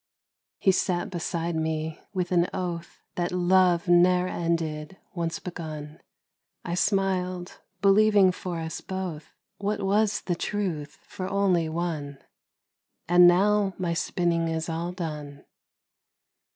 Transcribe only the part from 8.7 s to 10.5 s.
both, What was the